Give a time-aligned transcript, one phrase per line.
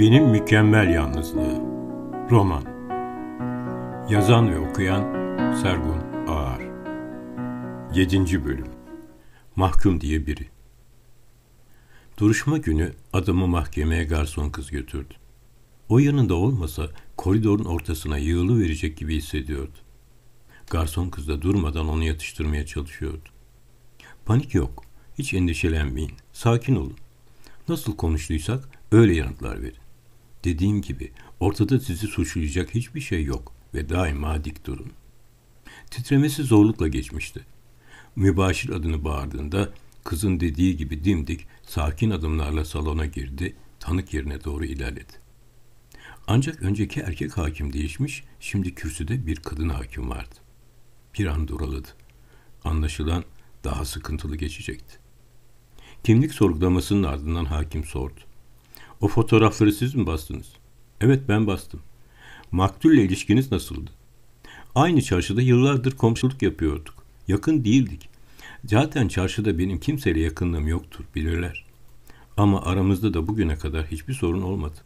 [0.00, 1.60] Benim Mükemmel Yalnızlığı
[2.30, 2.64] Roman
[4.10, 5.02] Yazan ve okuyan
[5.62, 6.60] Sergun Ağar
[7.94, 8.44] 7.
[8.44, 8.68] Bölüm
[9.56, 10.48] Mahkum diye biri
[12.18, 15.14] Duruşma günü adamı mahkemeye garson kız götürdü.
[15.88, 19.78] O yanında olmasa koridorun ortasına yığılı verecek gibi hissediyordu.
[20.70, 23.28] Garson kız da durmadan onu yatıştırmaya çalışıyordu.
[24.26, 24.84] Panik yok.
[25.18, 26.12] Hiç endişelenmeyin.
[26.32, 26.96] Sakin olun.
[27.68, 29.79] Nasıl konuştuysak öyle yanıtlar verin.
[30.44, 34.92] Dediğim gibi ortada sizi suçlayacak hiçbir şey yok ve daima dik durun.
[35.90, 37.46] Titremesi zorlukla geçmişti.
[38.16, 39.70] Mübaşir adını bağırdığında
[40.04, 45.12] kızın dediği gibi dimdik, sakin adımlarla salona girdi, tanık yerine doğru ilerledi.
[46.26, 50.34] Ancak önceki erkek hakim değişmiş, şimdi kürsüde bir kadın hakim vardı.
[51.18, 51.88] Bir an duraladı.
[52.64, 53.24] Anlaşılan
[53.64, 54.98] daha sıkıntılı geçecekti.
[56.04, 58.20] Kimlik sorgulamasının ardından hakim sordu.
[59.00, 60.46] O fotoğrafları siz mi bastınız?
[61.00, 61.80] Evet ben bastım.
[62.50, 63.90] Maktulle ilişkiniz nasıldı?
[64.74, 66.94] Aynı çarşıda yıllardır komşuluk yapıyorduk.
[67.28, 68.08] Yakın değildik.
[68.64, 71.64] Zaten çarşıda benim kimseyle yakınlığım yoktur, bilirler.
[72.36, 74.76] Ama aramızda da bugüne kadar hiçbir sorun olmadı.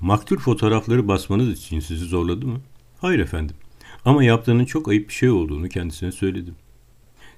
[0.00, 2.60] Maktul fotoğrafları basmanız için sizi zorladı mı?
[3.00, 3.56] Hayır efendim.
[4.04, 6.54] Ama yaptığının çok ayıp bir şey olduğunu kendisine söyledim.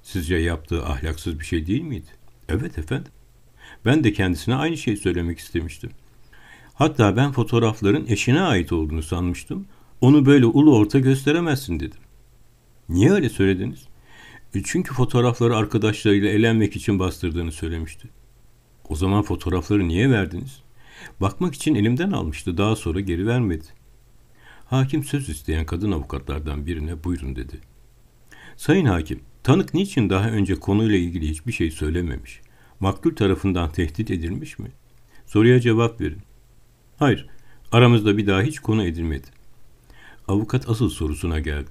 [0.03, 2.09] Sizce yaptığı ahlaksız bir şey değil miydi?
[2.49, 3.13] Evet efendim.
[3.85, 5.91] Ben de kendisine aynı şeyi söylemek istemiştim.
[6.75, 9.67] Hatta ben fotoğrafların eşine ait olduğunu sanmıştım.
[10.01, 11.99] Onu böyle ulu orta gösteremezsin dedim.
[12.89, 13.87] Niye öyle söylediniz?
[14.55, 18.09] E, çünkü fotoğrafları arkadaşlarıyla eğlenmek için bastırdığını söylemişti.
[18.89, 20.63] O zaman fotoğrafları niye verdiniz?
[21.21, 22.59] Bakmak için elimden almıştı.
[22.59, 23.65] Daha sonra geri vermedi.
[24.65, 27.61] Hakim söz isteyen kadın avukatlardan birine buyurun dedi.
[28.57, 32.41] Sayın hakim, tanık niçin daha önce konuyla ilgili hiçbir şey söylememiş?
[32.83, 34.69] Maktul tarafından tehdit edilmiş mi?
[35.27, 36.23] Soruya cevap verin.
[36.99, 37.29] Hayır,
[37.73, 39.27] aramızda bir daha hiç konu edilmedi.
[40.29, 41.71] Avukat asıl sorusuna geldi.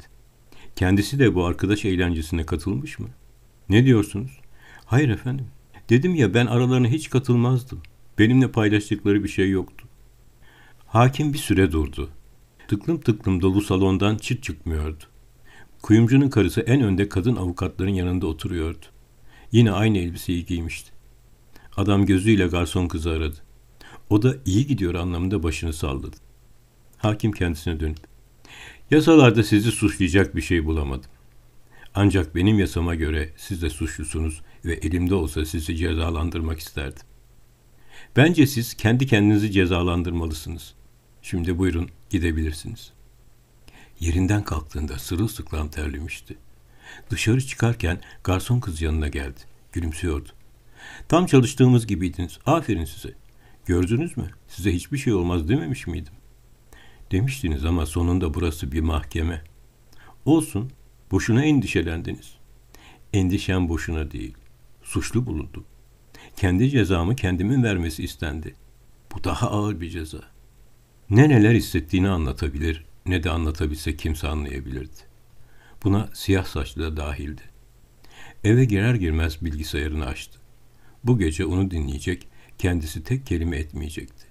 [0.76, 3.08] Kendisi de bu arkadaş eğlencesine katılmış mı?
[3.70, 4.40] Ne diyorsunuz?
[4.86, 5.46] Hayır efendim.
[5.90, 7.82] Dedim ya ben aralarına hiç katılmazdım.
[8.20, 9.88] Benimle paylaştıkları bir şey yoktu.
[10.88, 12.10] Hakim bir süre durdu.
[12.68, 15.04] Tıklım tıklım dolu salondan çıt çıkmıyordu.
[15.82, 18.86] Kuyumcunun karısı en önde kadın avukatların yanında oturuyordu.
[19.52, 20.91] Yine aynı elbiseyi giymişti.
[21.78, 23.38] Adam gözüyle garson kızı aradı.
[24.10, 26.18] O da iyi gidiyor anlamında başını salladı.
[26.98, 27.98] Hakim kendisine dönüp,
[28.92, 31.12] yasalarda sizi suçlayacak bir şey bulamadım.
[31.96, 37.04] Ancak benim yasama göre siz de suçlusunuz ve elimde olsa sizi cezalandırmak isterdim.
[38.16, 40.74] Bence siz kendi kendinizi cezalandırmalısınız.
[41.22, 42.92] Şimdi buyurun gidebilirsiniz.
[44.00, 46.38] Yerinden kalktığında sırılsıklam terlemişti.
[47.10, 49.40] Dışarı çıkarken garson kız yanına geldi.
[49.74, 50.30] Gülümsüyordu.
[51.08, 52.40] Tam çalıştığımız gibiydiniz.
[52.46, 53.14] Aferin size.
[53.66, 54.30] Gördünüz mü?
[54.48, 56.14] Size hiçbir şey olmaz dememiş miydim?
[57.12, 59.44] Demiştiniz ama sonunda burası bir mahkeme.
[60.26, 60.72] Olsun.
[61.12, 62.36] Boşuna endişelendiniz.
[63.14, 64.34] Endişem boşuna değil.
[64.84, 65.66] Suçlu bulundum.
[66.36, 68.56] Kendi cezamı kendimin vermesi istendi.
[69.16, 70.22] Bu daha ağır bir ceza.
[71.10, 75.12] Ne neler hissettiğini anlatabilir, ne de anlatabilse kimse anlayabilirdi.
[75.84, 77.42] Buna siyah saçlı da dahildi.
[78.44, 80.41] Eve girer girmez bilgisayarını açtı.
[81.04, 84.26] Bu gece onu dinleyecek, kendisi tek kelime etmeyecekti.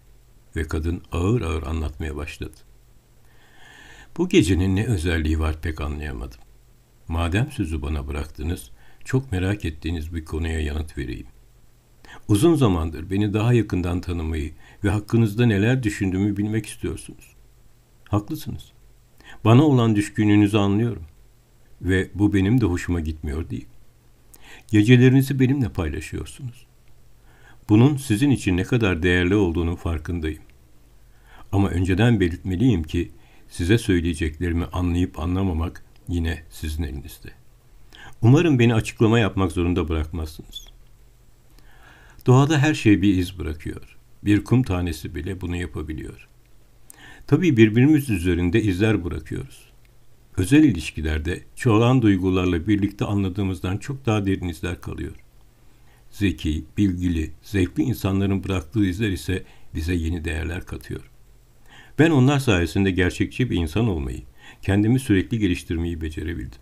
[0.56, 2.56] Ve kadın ağır ağır anlatmaya başladı.
[4.16, 6.40] Bu gecenin ne özelliği var pek anlayamadım.
[7.08, 8.70] Madem sözü bana bıraktınız,
[9.04, 11.26] çok merak ettiğiniz bir konuya yanıt vereyim.
[12.28, 14.52] Uzun zamandır beni daha yakından tanımayı
[14.84, 17.36] ve hakkınızda neler düşündüğümü bilmek istiyorsunuz.
[18.08, 18.72] Haklısınız.
[19.44, 21.02] Bana olan düşkünlüğünüzü anlıyorum.
[21.82, 23.66] Ve bu benim de hoşuma gitmiyor değil.
[24.70, 26.66] Gecelerinizi benimle paylaşıyorsunuz.
[27.68, 30.42] Bunun sizin için ne kadar değerli olduğunu farkındayım.
[31.52, 33.12] Ama önceden belirtmeliyim ki
[33.48, 37.30] size söyleyeceklerimi anlayıp anlamamak yine sizin elinizde.
[38.22, 40.68] Umarım beni açıklama yapmak zorunda bırakmazsınız.
[42.26, 43.98] Doğada her şey bir iz bırakıyor.
[44.24, 46.28] Bir kum tanesi bile bunu yapabiliyor.
[47.26, 49.69] Tabii birbirimiz üzerinde izler bırakıyoruz
[50.36, 55.14] özel ilişkilerde çoğalan duygularla birlikte anladığımızdan çok daha derin izler kalıyor.
[56.10, 59.44] Zeki, bilgili, zevkli insanların bıraktığı izler ise
[59.74, 61.10] bize yeni değerler katıyor.
[61.98, 64.22] Ben onlar sayesinde gerçekçi bir insan olmayı,
[64.62, 66.60] kendimi sürekli geliştirmeyi becerebildim.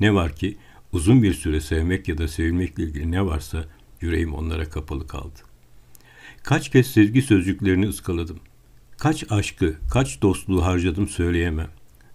[0.00, 0.56] Ne var ki
[0.92, 3.64] uzun bir süre sevmek ya da sevilmekle ilgili ne varsa
[4.00, 5.38] yüreğim onlara kapalı kaldı.
[6.42, 8.38] Kaç kez sevgi sözcüklerini ıskaladım.
[8.98, 11.70] Kaç aşkı, kaç dostluğu harcadım söyleyemem.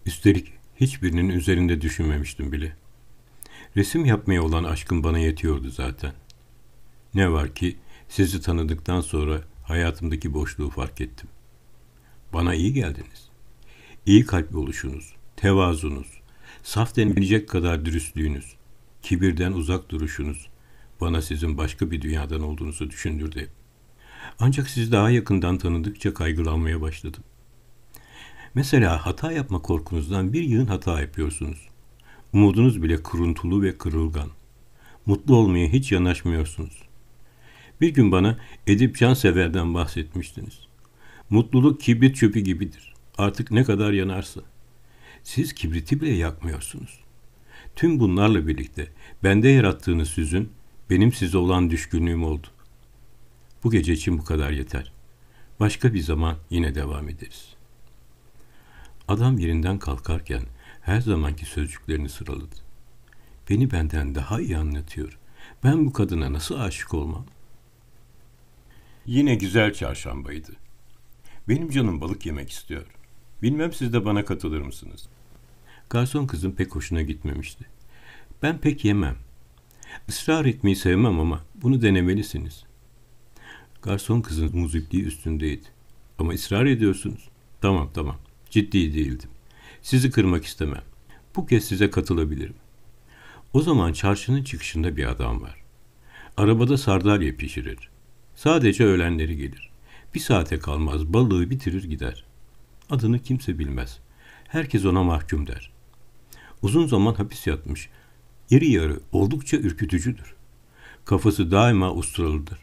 [0.05, 2.75] Üstelik hiçbirinin üzerinde düşünmemiştim bile.
[3.77, 6.13] Resim yapmaya olan aşkım bana yetiyordu zaten.
[7.13, 7.77] Ne var ki
[8.09, 11.29] sizi tanıdıktan sonra hayatımdaki boşluğu fark ettim.
[12.33, 13.29] Bana iyi geldiniz.
[14.05, 16.21] İyi kalpli oluşunuz, tevazunuz,
[16.63, 18.55] saf denilecek kadar dürüstlüğünüz,
[19.01, 20.49] kibirden uzak duruşunuz
[21.01, 23.49] bana sizin başka bir dünyadan olduğunuzu düşündürdü.
[24.39, 27.23] Ancak sizi daha yakından tanıdıkça kaygılanmaya başladım.
[28.55, 31.67] Mesela hata yapma korkunuzdan bir yığın hata yapıyorsunuz.
[32.33, 34.29] Umudunuz bile kırıntulu ve kırılgan.
[35.05, 36.81] Mutlu olmaya hiç yanaşmıyorsunuz.
[37.81, 38.37] Bir gün bana
[38.67, 40.59] Edip Cansever'den bahsetmiştiniz.
[41.29, 42.93] Mutluluk kibrit çöpü gibidir.
[43.17, 44.41] Artık ne kadar yanarsa.
[45.23, 46.99] Siz kibriti bile yakmıyorsunuz.
[47.75, 48.87] Tüm bunlarla birlikte
[49.23, 50.51] bende yarattığınız hüzün
[50.89, 52.47] benim size olan düşkünlüğüm oldu.
[53.63, 54.91] Bu gece için bu kadar yeter.
[55.59, 57.58] Başka bir zaman yine devam ederiz.
[59.09, 60.43] Adam yerinden kalkarken
[60.81, 62.55] her zamanki sözcüklerini sıraladı.
[63.49, 65.19] Beni benden daha iyi anlatıyor.
[65.63, 67.25] Ben bu kadına nasıl aşık olmam?
[69.05, 70.51] Yine güzel çarşambaydı.
[71.47, 72.85] Benim canım balık yemek istiyor.
[73.41, 75.09] Bilmem siz de bana katılır mısınız?
[75.89, 77.65] Garson kızın pek hoşuna gitmemişti.
[78.43, 79.15] Ben pek yemem.
[80.07, 82.63] Israr etmeyi sevmem ama bunu denemelisiniz.
[83.81, 85.65] Garson kızın muzipliği üstündeydi.
[86.19, 87.29] Ama ısrar ediyorsunuz.
[87.61, 88.17] Tamam tamam.
[88.49, 89.29] Ciddi değildim.
[89.81, 90.81] Sizi kırmak istemem.
[91.35, 92.55] Bu kez size katılabilirim.
[93.53, 95.55] O zaman çarşının çıkışında bir adam var.
[96.37, 97.89] Arabada sardalya pişirir.
[98.35, 99.69] Sadece öğlenleri gelir.
[100.15, 102.23] Bir saate kalmaz balığı bitirir gider.
[102.89, 103.99] Adını kimse bilmez.
[104.47, 105.71] Herkes ona mahkum der.
[106.61, 107.89] Uzun zaman hapis yatmış.
[108.49, 110.35] İri yarı oldukça ürkütücüdür.
[111.05, 112.59] Kafası daima ustralıdır.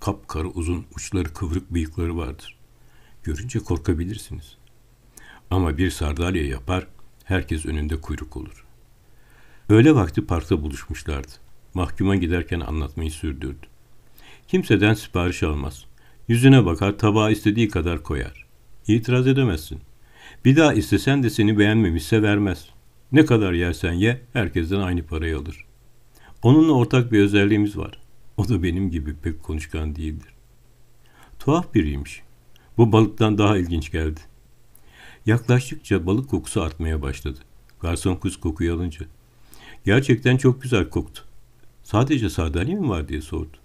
[0.00, 2.56] Kapkarı uzun uçları kıvrık bıyıkları vardır.
[3.22, 4.56] Görünce korkabilirsiniz.
[5.50, 6.86] Ama bir sardalya yapar,
[7.24, 8.64] herkes önünde kuyruk olur.
[9.68, 11.32] Öğle vakti parkta buluşmuşlardı.
[11.74, 13.66] Mahkuma giderken anlatmayı sürdürdü.
[14.48, 15.84] Kimseden sipariş almaz.
[16.28, 18.46] Yüzüne bakar, tabağa istediği kadar koyar.
[18.86, 19.80] İtiraz edemezsin.
[20.44, 22.68] Bir daha istesen de seni beğenmemişse vermez.
[23.12, 25.66] Ne kadar yersen ye, herkesten aynı parayı alır.
[26.42, 27.98] Onunla ortak bir özelliğimiz var.
[28.36, 30.32] O da benim gibi pek konuşkan değildir.
[31.38, 32.22] Tuhaf biriymiş.
[32.76, 34.20] Bu balıktan daha ilginç geldi.
[35.28, 37.38] Yaklaştıkça balık kokusu artmaya başladı.
[37.80, 39.06] Garson kız kokuyu alınca.
[39.84, 41.24] Gerçekten çok güzel koktu.
[41.82, 43.56] Sadece sardalya mi var diye sordu.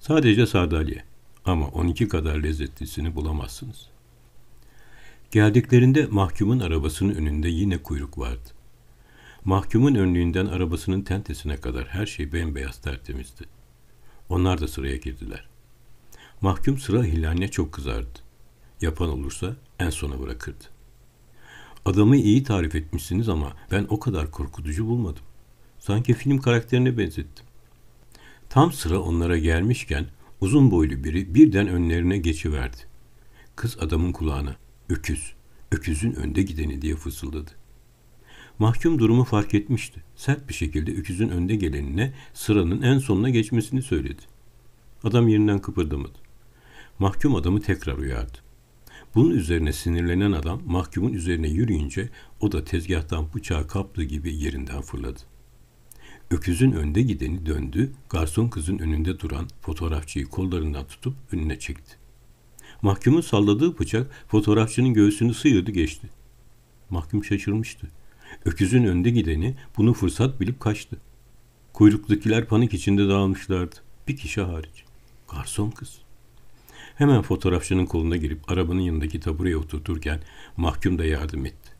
[0.00, 1.04] Sadece sardalya.
[1.44, 3.86] Ama 12 kadar lezzetlisini bulamazsınız.
[5.30, 8.48] Geldiklerinde mahkumun arabasının önünde yine kuyruk vardı.
[9.44, 13.44] Mahkumun önlüğünden arabasının tentesine kadar her şey bembeyaz tertemizdi.
[14.28, 15.48] Onlar da sıraya girdiler.
[16.40, 18.18] Mahkum sıra ihlaline çok kızardı.
[18.80, 20.77] Yapan olursa en sona bırakırdı.
[21.84, 25.22] Adamı iyi tarif etmişsiniz ama ben o kadar korkutucu bulmadım.
[25.78, 27.46] Sanki film karakterine benzettim.
[28.48, 30.06] Tam sıra onlara gelmişken
[30.40, 32.76] uzun boylu biri birden önlerine geçiverdi.
[33.56, 34.56] Kız adamın kulağına
[34.88, 35.32] öküz,
[35.72, 37.50] öküzün önde gideni diye fısıldadı.
[38.58, 40.02] Mahkum durumu fark etmişti.
[40.16, 44.22] Sert bir şekilde öküzün önde gelenine sıranın en sonuna geçmesini söyledi.
[45.04, 46.18] Adam yerinden kıpırdamadı.
[46.98, 48.38] Mahkum adamı tekrar uyardı.
[49.14, 52.08] Bunun üzerine sinirlenen adam mahkumun üzerine yürüyünce
[52.40, 55.20] o da tezgahtan bıçağı kaptığı gibi yerinden fırladı.
[56.30, 61.96] Öküzün önde gideni döndü, garson kızın önünde duran fotoğrafçıyı kollarından tutup önüne çekti.
[62.82, 66.10] Mahkumun salladığı bıçak fotoğrafçının göğsünü sıyırdı geçti.
[66.90, 67.88] Mahkum şaşırmıştı.
[68.44, 70.96] Öküzün önde gideni bunu fırsat bilip kaçtı.
[71.72, 73.76] Kuyruktakiler panik içinde dağılmışlardı.
[74.08, 74.84] Bir kişi hariç.
[75.28, 75.98] Garson kız.
[76.98, 80.20] Hemen fotoğrafçının koluna girip arabanın yanındaki tabureye oturturken
[80.56, 81.70] mahkum da yardım etti.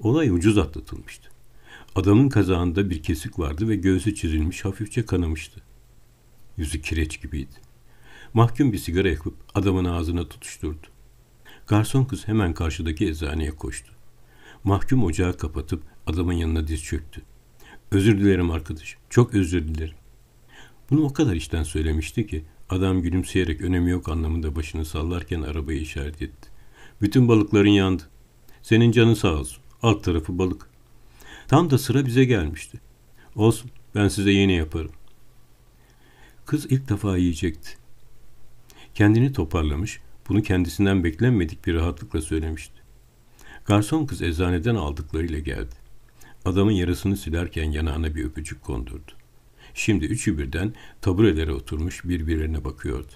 [0.00, 1.30] Olay ucuz atlatılmıştı.
[1.94, 5.62] Adamın kazağında bir kesik vardı ve göğsü çizilmiş hafifçe kanamıştı.
[6.56, 7.54] Yüzü kireç gibiydi.
[8.34, 10.86] Mahkum bir sigara yakıp adamın ağzına tutuşturdu.
[11.66, 13.92] Garson kız hemen karşıdaki eczaneye koştu.
[14.64, 17.22] Mahkum ocağı kapatıp adamın yanına diz çöktü.
[17.90, 19.96] Özür dilerim arkadaş, çok özür dilerim.
[20.90, 26.22] Bunu o kadar işten söylemişti ki adam gülümseyerek önemi yok anlamında başını sallarken arabayı işaret
[26.22, 26.48] etti.
[27.02, 28.02] Bütün balıkların yandı.
[28.62, 29.62] Senin canın sağ olsun.
[29.82, 30.68] Alt tarafı balık.
[31.48, 32.80] Tam da sıra bize gelmişti.
[33.36, 34.92] Olsun ben size yeni yaparım.
[36.46, 37.70] Kız ilk defa yiyecekti.
[38.94, 42.74] Kendini toparlamış, bunu kendisinden beklenmedik bir rahatlıkla söylemişti.
[43.64, 45.74] Garson kız eczaneden aldıklarıyla geldi.
[46.44, 49.12] Adamın yarısını silerken yanağına bir öpücük kondurdu.
[49.74, 53.12] Şimdi üçü birden taburelere oturmuş birbirlerine bakıyordu.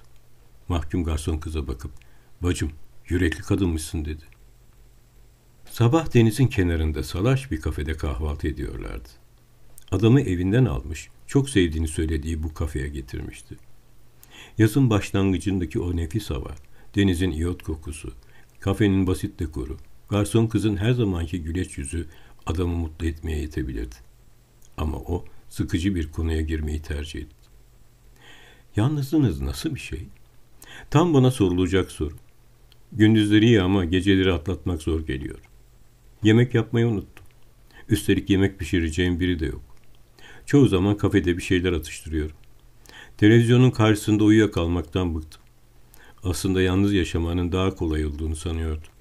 [0.69, 1.91] Mahkum garson kıza bakıp,
[2.43, 2.71] bacım
[3.09, 4.25] yürekli kadınmışsın dedi.
[5.71, 9.09] Sabah denizin kenarında salaş bir kafede kahvaltı ediyorlardı.
[9.91, 13.57] Adamı evinden almış, çok sevdiğini söylediği bu kafeye getirmişti.
[14.59, 16.55] Yazın başlangıcındaki o nefis hava,
[16.95, 18.13] denizin iyot kokusu,
[18.61, 19.77] kafenin basit dekoru,
[20.09, 22.07] garson kızın her zamanki güleç yüzü
[22.47, 23.97] adamı mutlu etmeye yetebilirdi.
[24.77, 27.49] Ama o sıkıcı bir konuya girmeyi tercih etti.
[28.77, 30.07] Yalnızlığınız nasıl bir şey?
[30.91, 32.17] Tam bana sorulacak soru.
[32.93, 35.39] Gündüzleri iyi ama geceleri atlatmak zor geliyor.
[36.23, 37.25] Yemek yapmayı unuttum.
[37.89, 39.63] Üstelik yemek pişireceğim biri de yok.
[40.47, 42.37] Çoğu zaman kafede bir şeyler atıştırıyorum.
[43.17, 45.43] Televizyonun karşısında uyuyakalmaktan bıktım.
[46.23, 48.93] Aslında yalnız yaşamanın daha kolay olduğunu sanıyordum.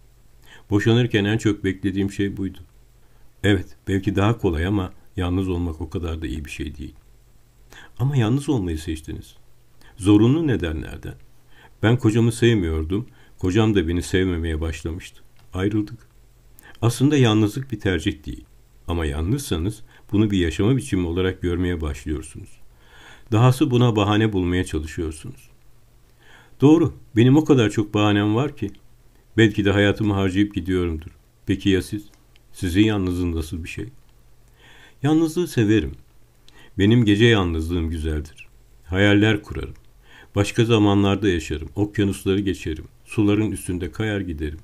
[0.69, 2.57] Boşanırken en çok beklediğim şey buydu.
[3.43, 6.95] Evet, belki daha kolay ama yalnız olmak o kadar da iyi bir şey değil.
[7.99, 9.35] Ama yalnız olmayı seçtiniz.
[9.97, 11.15] Zorunlu nedenlerden.
[11.83, 13.07] Ben kocamı sevmiyordum,
[13.39, 15.21] kocam da beni sevmemeye başlamıştı.
[15.53, 16.07] Ayrıldık.
[16.81, 18.45] Aslında yalnızlık bir tercih değil.
[18.87, 19.81] Ama yalnızsanız
[20.11, 22.49] bunu bir yaşama biçimi olarak görmeye başlıyorsunuz.
[23.31, 25.49] Dahası buna bahane bulmaya çalışıyorsunuz.
[26.61, 28.71] Doğru, benim o kadar çok bahanem var ki.
[29.37, 31.11] Belki de hayatımı harcayıp gidiyorumdur.
[31.45, 32.05] Peki ya siz?
[32.53, 33.89] Sizin yalnızlığın nasıl bir şey?
[35.03, 35.91] Yalnızlığı severim.
[36.77, 38.47] Benim gece yalnızlığım güzeldir.
[38.85, 39.73] Hayaller kurarım.
[40.35, 41.69] Başka zamanlarda yaşarım.
[41.75, 42.85] Okyanusları geçerim.
[43.05, 44.59] Suların üstünde kayar giderim.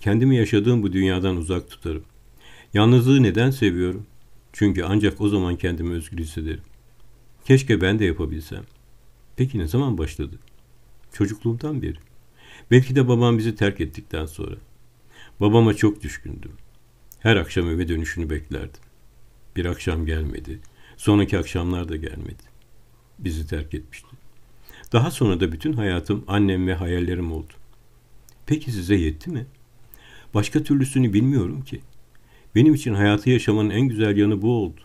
[0.00, 2.04] Kendimi yaşadığım bu dünyadan uzak tutarım.
[2.74, 4.06] Yalnızlığı neden seviyorum?
[4.52, 6.64] Çünkü ancak o zaman kendimi özgür hissederim.
[7.44, 8.64] Keşke ben de yapabilsem.
[9.36, 10.38] Peki ne zaman başladı?
[11.12, 11.98] Çocukluğumdan beri.
[12.70, 14.56] Belki de babam bizi terk ettikten sonra.
[15.40, 16.52] Babama çok düşkündüm.
[17.20, 18.80] Her akşam eve dönüşünü beklerdim.
[19.56, 20.60] Bir akşam gelmedi.
[20.96, 22.42] Sonraki akşamlar da gelmedi.
[23.18, 24.08] Bizi terk etmişti.
[24.92, 27.52] Daha sonra da bütün hayatım annem ve hayallerim oldu.
[28.46, 29.46] Peki size yetti mi?
[30.34, 31.80] Başka türlüsünü bilmiyorum ki.
[32.54, 34.80] Benim için hayatı yaşamanın en güzel yanı bu oldu.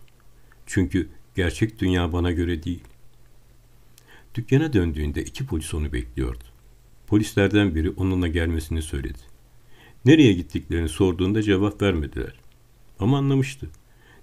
[0.65, 2.83] Çünkü gerçek dünya bana göre değil.
[4.35, 6.43] Dükkana döndüğünde iki polis onu bekliyordu.
[7.07, 9.19] Polislerden biri onunla gelmesini söyledi.
[10.05, 12.33] Nereye gittiklerini sorduğunda cevap vermediler.
[12.99, 13.69] Ama anlamıştı.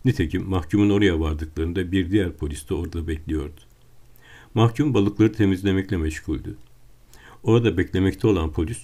[0.06, 3.60] Nitekim mahkumun oraya vardıklarında bir diğer polis de orada bekliyordu.
[4.54, 6.56] Mahkum balıkları temizlemekle meşguldü.
[7.42, 8.78] Orada beklemekte olan polis,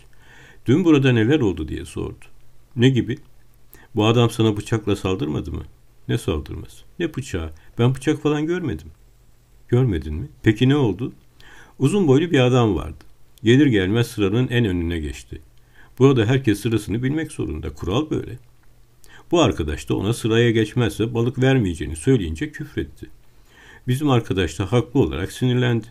[0.67, 2.25] dün burada neler oldu diye sordu.
[2.77, 3.19] Ne gibi?
[3.95, 5.63] Bu adam sana bıçakla saldırmadı mı?
[6.09, 6.85] Ne saldırması?
[6.99, 7.51] Ne bıçağı?
[7.79, 8.89] Ben bıçak falan görmedim.
[9.69, 10.29] Görmedin mi?
[10.43, 11.13] Peki ne oldu?
[11.79, 13.05] Uzun boylu bir adam vardı.
[13.43, 15.43] Gelir gelmez sıranın en önüne geçti.
[15.99, 17.75] Burada herkes sırasını bilmek zorunda.
[17.75, 18.39] Kural böyle.
[19.33, 23.11] Bu arkadaş da ona sıraya geçmezse balık vermeyeceğini söyleyince küfretti.
[23.89, 25.87] Bizim arkadaş da haklı olarak sinirlendi.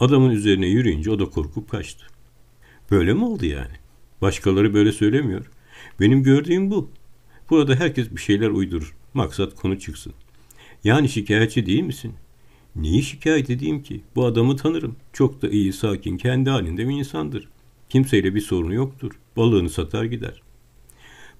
[0.00, 2.06] Adamın üzerine yürüyünce o da korkup kaçtı.
[2.90, 3.72] Böyle mi oldu yani?
[4.20, 5.50] Başkaları böyle söylemiyor.
[6.00, 6.90] Benim gördüğüm bu.
[7.50, 8.96] Burada herkes bir şeyler uydurur.
[9.14, 10.12] Maksat konu çıksın.
[10.84, 12.14] Yani şikayetçi değil misin?
[12.76, 14.00] Neyi şikayet edeyim ki?
[14.16, 14.96] Bu adamı tanırım.
[15.12, 17.48] Çok da iyi, sakin, kendi halinde bir insandır.
[17.88, 19.12] Kimseyle bir sorunu yoktur.
[19.36, 20.42] Balığını satar gider.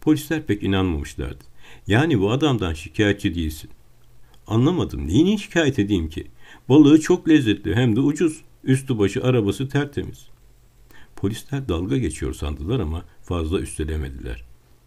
[0.09, 1.45] Polisler pek inanmamışlardı.
[1.87, 3.71] Yani bu adamdan şikayetçi değilsin.
[4.47, 5.07] Anlamadım.
[5.09, 6.27] Neyini şikayet edeyim ki?
[6.69, 8.41] Balığı çok lezzetli hem de ucuz.
[8.65, 10.29] Üstü başı arabası tertemiz.
[11.17, 14.45] Polisler dalga geçiyor sandılar ama fazla üstelemediler.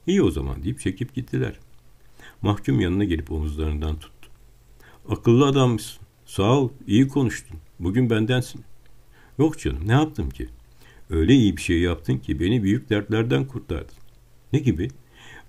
[0.07, 1.59] İyi o zaman deyip çekip gittiler.
[2.41, 4.29] Mahkum yanına gelip omuzlarından tuttu.
[5.09, 6.01] Akıllı adammışsın.
[6.25, 7.57] Sağ ol, iyi konuştun.
[7.79, 8.61] Bugün bendensin.
[9.39, 10.49] Yok canım, ne yaptım ki?
[11.09, 13.95] Öyle iyi bir şey yaptın ki beni büyük dertlerden kurtardın.
[14.53, 14.87] Ne gibi?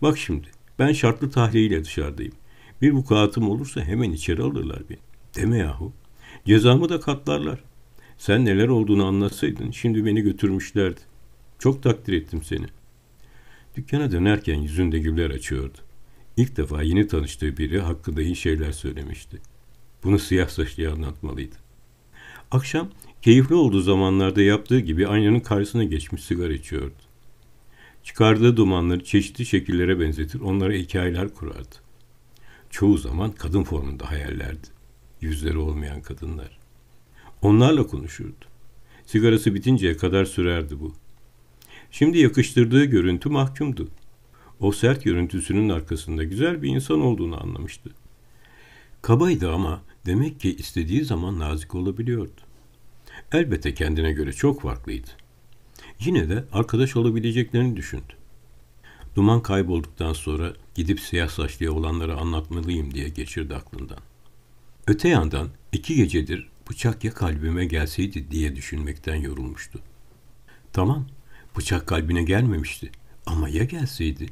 [0.03, 0.47] Bak şimdi,
[0.79, 2.33] ben şartlı tahliyeyle dışarıdayım.
[2.83, 4.99] Bir vukuatım olursa hemen içeri alırlar beni.
[5.37, 5.93] Deme yahu.
[6.47, 7.65] Cezamı da katlarlar.
[8.19, 11.01] Sen neler olduğunu anlatsaydın şimdi beni götürmüşlerdi.
[11.59, 12.67] Çok takdir ettim seni.
[13.77, 15.79] Dükkana dönerken yüzünde güller açıyordu.
[16.37, 19.39] İlk defa yeni tanıştığı biri hakkında iyi şeyler söylemişti.
[20.05, 21.57] Bunu siyah saçlıya anlatmalıydı.
[22.51, 22.89] Akşam
[23.23, 27.12] keyifli olduğu zamanlarda yaptığı gibi aynanın karşısına geçmiş sigara içiyordu.
[28.05, 31.77] Çıkardığı dumanları çeşitli şekillere benzetir, onlara hikayeler kurardı.
[32.71, 34.67] Çoğu zaman kadın formunda hayallerdi.
[35.21, 36.59] Yüzleri olmayan kadınlar.
[37.43, 38.45] Onlarla konuşurdu.
[39.07, 40.95] Sigarası bitinceye kadar sürerdi bu.
[41.91, 43.89] Şimdi yakıştırdığı görüntü mahkumdu.
[44.61, 47.91] O sert görüntüsünün arkasında güzel bir insan olduğunu anlamıştı.
[49.03, 52.41] Kabaydı ama demek ki istediği zaman nazik olabiliyordu.
[53.33, 55.11] Elbette kendine göre çok farklıydı.
[56.05, 58.13] Yine de arkadaş olabileceklerini düşündü.
[59.17, 63.99] Duman kaybolduktan sonra gidip siyah saçlıya olanları anlatmalıyım diye geçirdi aklından.
[64.87, 69.79] Öte yandan iki gecedir bıçak ya kalbime gelseydi diye düşünmekten yorulmuştu.
[70.73, 71.07] Tamam,
[71.57, 72.91] bıçak kalbine gelmemişti
[73.27, 74.27] ama ya gelseydi?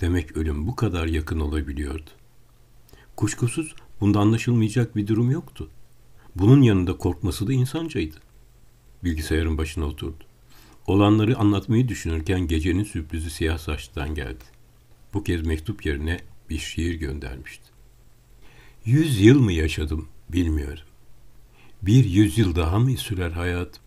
[0.00, 2.10] Demek ölüm bu kadar yakın olabiliyordu.
[3.16, 5.70] Kuşkusuz bunda anlaşılmayacak bir durum yoktu.
[6.36, 8.16] Bunun yanında korkması da insancaydı.
[9.04, 10.29] Bilgisayarın başına oturdu.
[10.86, 14.44] Olanları anlatmayı düşünürken gecenin sürprizi siyah saçtan geldi.
[15.14, 16.20] Bu kez mektup yerine
[16.50, 17.64] bir şiir göndermişti.
[18.84, 20.84] Yüz yıl mı yaşadım bilmiyorum.
[21.82, 23.80] Bir yüzyıl daha mı sürer hayat?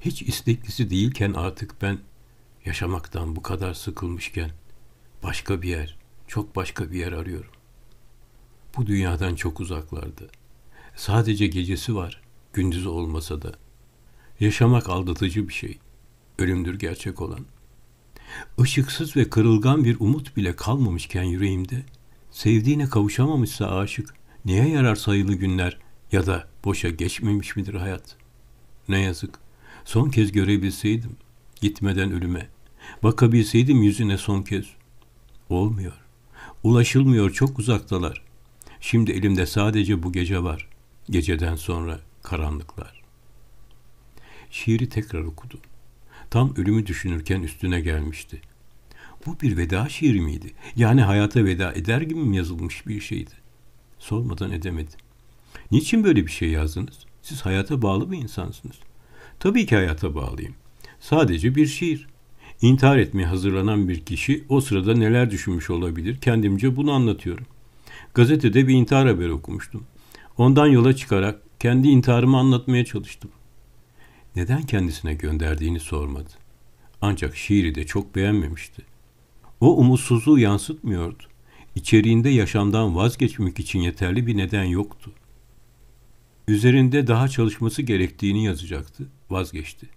[0.00, 1.98] Hiç isteklisi değilken artık ben
[2.64, 4.50] yaşamaktan bu kadar sıkılmışken
[5.22, 7.50] başka bir yer, çok başka bir yer arıyorum.
[8.76, 10.24] Bu dünyadan çok uzaklarda.
[10.96, 12.22] Sadece gecesi var,
[12.52, 13.52] gündüzü olmasa da.
[14.40, 15.78] Yaşamak aldatıcı bir şey.
[16.38, 17.40] Ölümdür gerçek olan.
[18.58, 21.82] Işıksız ve kırılgan bir umut bile kalmamışken yüreğimde,
[22.30, 24.14] sevdiğine kavuşamamışsa aşık,
[24.44, 25.78] neye yarar sayılı günler
[26.12, 28.16] ya da boşa geçmemiş midir hayat?
[28.88, 29.38] Ne yazık,
[29.84, 31.16] son kez görebilseydim,
[31.60, 32.48] gitmeden ölüme,
[33.02, 34.66] bakabilseydim yüzüne son kez.
[35.48, 36.00] Olmuyor,
[36.62, 38.22] ulaşılmıyor, çok uzaktalar.
[38.80, 40.68] Şimdi elimde sadece bu gece var,
[41.10, 43.02] geceden sonra karanlıklar.
[44.50, 45.60] Şiiri tekrar okudu.
[46.30, 48.40] Tam ölümü düşünürken üstüne gelmişti.
[49.26, 50.52] Bu bir veda şiiri miydi?
[50.76, 53.30] Yani hayata veda eder gibi mi yazılmış bir şeydi?
[53.98, 54.90] Sormadan edemedi.
[55.70, 56.98] Niçin böyle bir şey yazdınız?
[57.22, 58.76] Siz hayata bağlı bir insansınız.
[59.40, 60.54] Tabii ki hayata bağlıyım.
[61.00, 62.06] Sadece bir şiir.
[62.62, 66.16] İntihar etmeye hazırlanan bir kişi o sırada neler düşünmüş olabilir?
[66.16, 67.46] Kendimce bunu anlatıyorum.
[68.14, 69.84] Gazetede bir intihar haberi okumuştum.
[70.38, 73.30] Ondan yola çıkarak kendi intiharımı anlatmaya çalıştım.
[74.38, 76.30] Neden kendisine gönderdiğini sormadı.
[77.00, 78.82] Ancak şiiri de çok beğenmemişti.
[79.60, 81.22] O umutsuzluğu yansıtmıyordu.
[81.74, 85.12] İçeriğinde yaşamdan vazgeçmek için yeterli bir neden yoktu.
[86.48, 89.88] Üzerinde daha çalışması gerektiğini yazacaktı, vazgeçti.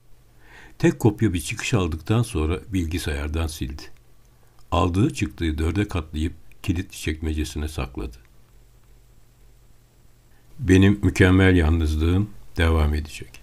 [0.80, 3.84] Tek kopya bir çıkış aldıktan sonra bilgisayardan sildi.
[4.72, 6.34] Aldığı çıktığı dörde katlayıp
[6.64, 8.18] kilit çekmecesine sakladı.
[10.60, 13.41] Benim mükemmel yalnızlığım devam edecek.